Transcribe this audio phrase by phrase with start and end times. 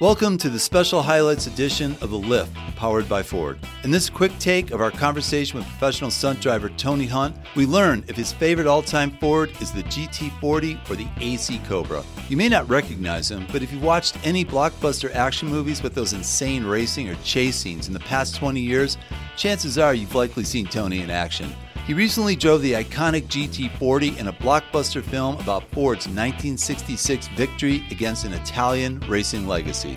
[0.00, 3.58] Welcome to the special highlights edition of The Lift, powered by Ford.
[3.82, 8.04] In this quick take of our conversation with professional stunt driver Tony Hunt, we learn
[8.06, 12.04] if his favorite all time Ford is the GT40 or the AC Cobra.
[12.28, 16.12] You may not recognize him, but if you watched any blockbuster action movies with those
[16.12, 18.98] insane racing or chase scenes in the past 20 years,
[19.36, 21.52] chances are you've likely seen Tony in action.
[21.88, 28.26] He recently drove the iconic GT40 in a blockbuster film about Ford's 1966 victory against
[28.26, 29.96] an Italian racing legacy.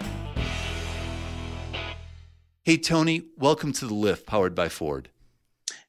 [2.63, 5.09] Hey, Tony, welcome to the lift powered by Ford.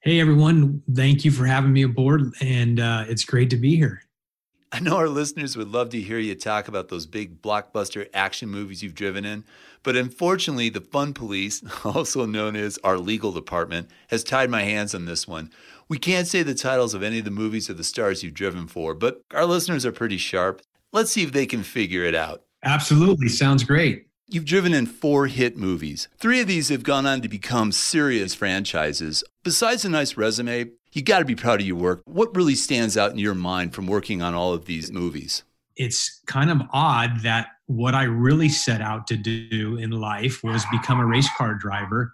[0.01, 0.83] Hey, everyone.
[0.93, 4.03] Thank you for having me aboard, and uh, it's great to be here.
[4.75, 8.49] I know our listeners would love to hear you talk about those big blockbuster action
[8.49, 9.45] movies you've driven in,
[9.83, 14.95] but unfortunately, the Fun Police, also known as our legal department, has tied my hands
[14.95, 15.51] on this one.
[15.89, 18.67] We can't say the titles of any of the movies or the stars you've driven
[18.67, 20.63] for, but our listeners are pretty sharp.
[20.91, 22.43] Let's see if they can figure it out.
[22.63, 23.29] Absolutely.
[23.29, 24.07] Sounds great.
[24.27, 26.09] You've driven in four hit movies.
[26.17, 29.23] Three of these have gone on to become serious franchises.
[29.43, 32.03] Besides a nice resume, you got to be proud of your work.
[32.05, 35.43] What really stands out in your mind from working on all of these movies?
[35.77, 40.65] It's kind of odd that what I really set out to do in life was
[40.71, 42.13] become a race car driver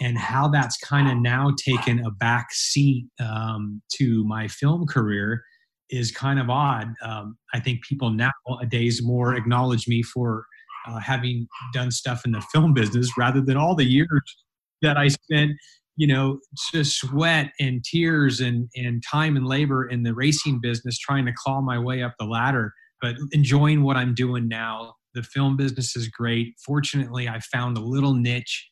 [0.00, 5.42] and how that's kind of now taken a back seat um, to my film career
[5.90, 6.94] is kind of odd.
[7.02, 10.46] Um, I think people nowadays more acknowledge me for
[10.86, 14.36] uh, having done stuff in the film business rather than all the years
[14.82, 15.52] that I spent,
[16.00, 16.40] you know,
[16.72, 21.32] just sweat and tears and, and time and labor in the racing business trying to
[21.36, 24.94] claw my way up the ladder, but enjoying what I'm doing now.
[25.12, 26.54] The film business is great.
[26.64, 28.66] Fortunately, I found a little niche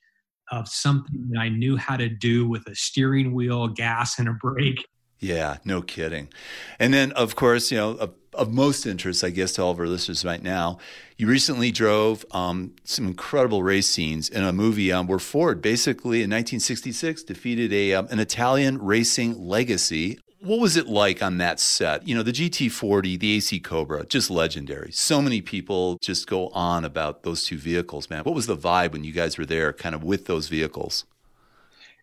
[0.50, 4.32] of something that I knew how to do with a steering wheel, gas, and a
[4.32, 4.86] brake.
[5.20, 6.28] Yeah, no kidding.
[6.78, 9.80] And then, of course, you know, of, of most interest, I guess, to all of
[9.80, 10.78] our listeners right now,
[11.16, 16.18] you recently drove um, some incredible race scenes in a movie um, where Ford basically
[16.18, 21.58] in 1966 defeated a um, an Italian racing legacy what was it like on that
[21.58, 22.06] set?
[22.06, 24.92] You know, the GT40, the AC Cobra, just legendary.
[24.92, 28.22] So many people just go on about those two vehicles, man.
[28.22, 31.04] What was the vibe when you guys were there kind of with those vehicles?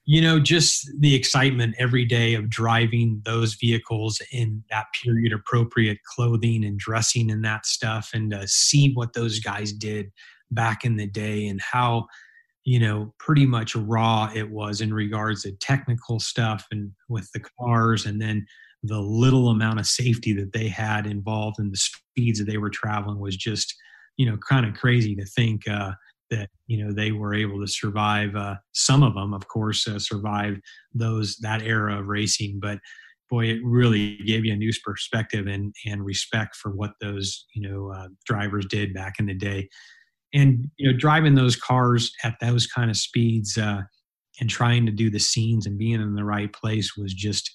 [0.08, 5.98] You know, just the excitement every day of driving those vehicles in that period appropriate
[6.04, 10.12] clothing and dressing and that stuff, and to see what those guys did
[10.52, 12.06] back in the day and how
[12.66, 17.42] you know pretty much raw it was in regards to technical stuff and with the
[17.60, 18.46] cars and then
[18.84, 22.70] the little amount of safety that they had involved in the speeds that they were
[22.70, 23.74] traveling was just
[24.18, 25.92] you know kind of crazy to think uh,
[26.32, 30.00] that you know they were able to survive uh, some of them of course uh,
[30.00, 30.58] survive
[30.94, 32.80] those that era of racing but
[33.30, 37.68] boy it really gave you a new perspective and and respect for what those you
[37.68, 39.68] know uh, drivers did back in the day.
[40.34, 43.82] And you know driving those cars at those kind of speeds uh,
[44.40, 47.52] and trying to do the scenes and being in the right place was just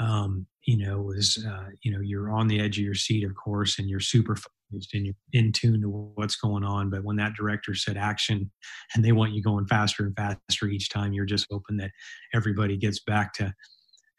[0.00, 3.34] um, you know was uh, you know you're on the edge of your seat of
[3.34, 6.90] course and you're super focused and you're in tune to what's going on.
[6.90, 8.50] But when that director said action
[8.94, 11.90] and they want you going faster and faster each time you're just hoping that
[12.34, 13.52] everybody gets back to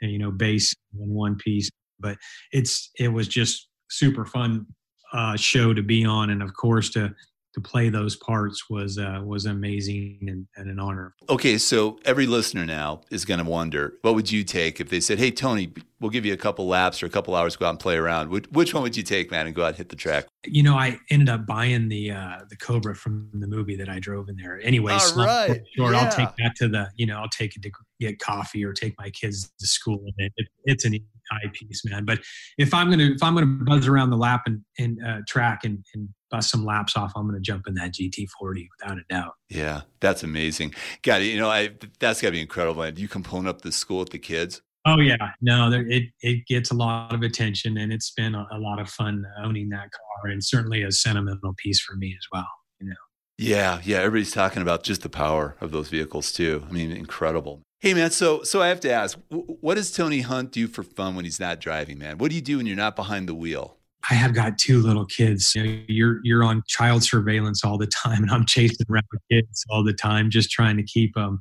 [0.01, 1.69] you know base in one piece.
[1.99, 2.17] But
[2.51, 4.65] it's it was just super fun
[5.13, 7.13] uh, show to be on and of course to
[7.55, 11.15] to play those parts was uh, was amazing and, and, an honor.
[11.29, 14.99] Okay, so every listener now is going to wonder, what would you take if they
[14.99, 15.71] said, "Hey, Tony,
[16.01, 17.95] we'll give you a couple laps or a couple hours, to go out and play
[17.95, 18.29] around"?
[18.29, 20.27] Which, which one would you take, man, and go out and hit the track?
[20.45, 23.99] You know, I ended up buying the uh, the Cobra from the movie that I
[23.99, 24.59] drove in there.
[24.61, 25.61] Anyway, All right.
[25.77, 25.99] Sure, yeah.
[25.99, 28.95] I'll take that to the, you know, I'll take it to get coffee or take
[28.99, 30.03] my kids to school.
[30.17, 30.99] It, it, it's an
[31.31, 32.03] eyepiece, man.
[32.03, 32.19] But
[32.57, 35.85] if I'm gonna if I'm gonna buzz around the lap and, and uh, track and,
[35.93, 39.33] and bust some laps off, I'm going to jump in that GT40 without a doubt.
[39.49, 40.73] Yeah, that's amazing.
[41.01, 41.25] Got it.
[41.25, 42.89] You know, I that's got to be incredible.
[42.91, 44.61] Do you component up the school with the kids?
[44.87, 48.45] Oh yeah, no, there, it it gets a lot of attention, and it's been a,
[48.51, 52.27] a, lot of fun owning that car, and certainly a sentimental piece for me as
[52.31, 52.47] well.
[52.79, 52.95] You know.
[53.39, 53.97] Yeah, yeah.
[53.97, 56.63] Everybody's talking about just the power of those vehicles too.
[56.69, 57.63] I mean, incredible.
[57.79, 61.15] Hey man, so so I have to ask, what does Tony Hunt do for fun
[61.15, 62.19] when he's not driving, man?
[62.19, 63.74] What do you do when you're not behind the wheel?
[64.09, 65.53] I have got two little kids.
[65.55, 69.65] You know, you're you're on child surveillance all the time, and I'm chasing around kids
[69.69, 71.39] all the time, just trying to keep them,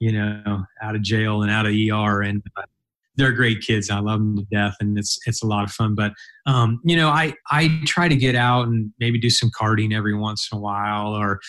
[0.00, 2.22] you know, out of jail and out of ER.
[2.22, 2.62] And uh,
[3.16, 3.90] they're great kids.
[3.90, 5.94] I love them to death, and it's it's a lot of fun.
[5.94, 6.12] But
[6.46, 10.14] um, you know, I I try to get out and maybe do some karting every
[10.14, 11.40] once in a while, or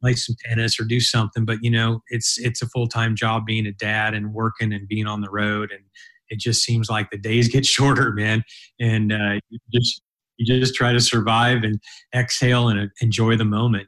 [0.00, 1.44] play some tennis, or do something.
[1.44, 4.88] But you know, it's it's a full time job being a dad and working and
[4.88, 5.82] being on the road and
[6.32, 8.42] it just seems like the days get shorter, man.
[8.80, 10.02] And uh, you just
[10.38, 11.78] you just try to survive and
[12.14, 13.86] exhale and enjoy the moment.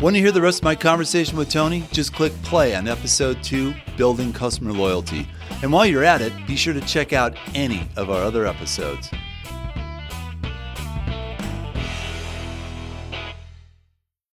[0.00, 1.82] Want to hear the rest of my conversation with Tony?
[1.90, 5.26] Just click play on episode two, Building Customer Loyalty.
[5.60, 9.10] And while you're at it, be sure to check out any of our other episodes.